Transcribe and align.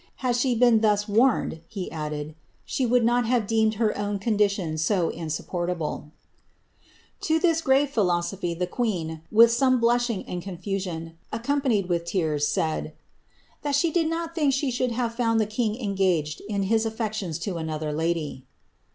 Had 0.25 0.35
she 0.35 0.55
been 0.55 0.81
thus 0.81 1.07
warned," 1.07 1.61
^ 1.75 2.33
she 2.65 2.85
would 2.87 3.05
not 3.05 3.27
have 3.27 3.45
deemed 3.45 3.75
her 3.75 3.95
own 3.95 4.17
condition 4.17 4.75
so 4.79 5.11
insupport 5.11 5.69
grave 7.63 7.89
philosophy 7.91 8.55
the 8.55 8.65
queen, 8.65 9.21
with 9.31 9.51
some 9.51 9.79
blushing 9.79 10.25
and 10.25 10.41
con 10.43 10.57
omponied 10.57 11.87
with 11.87 12.05
tears, 12.05 12.47
said,^^ 12.47 12.93
that 13.61 13.75
she 13.75 13.91
did 13.91 14.07
not 14.09 14.33
think 14.33 14.53
she 14.53 14.71
should 14.71 14.91
I 14.93 15.35
the 15.37 15.45
king 15.45 15.79
engaged 15.79 16.41
in 16.49 16.63
his 16.63 16.83
affections 16.87 17.37
to 17.37 17.57
another 17.57 17.93
lady." 17.93 18.47